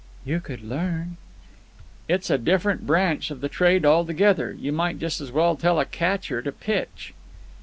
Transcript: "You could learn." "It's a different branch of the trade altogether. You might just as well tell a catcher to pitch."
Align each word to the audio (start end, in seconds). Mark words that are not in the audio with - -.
"You 0.25 0.39
could 0.39 0.63
learn." 0.63 1.17
"It's 2.09 2.31
a 2.31 2.39
different 2.39 2.87
branch 2.87 3.29
of 3.29 3.39
the 3.39 3.47
trade 3.49 3.85
altogether. 3.85 4.51
You 4.51 4.71
might 4.71 4.97
just 4.97 5.21
as 5.21 5.31
well 5.31 5.55
tell 5.55 5.79
a 5.79 5.85
catcher 5.85 6.41
to 6.41 6.51
pitch." 6.51 7.13